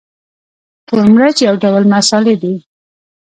[0.87, 2.53] تور مرچ یو ډول مسالې دي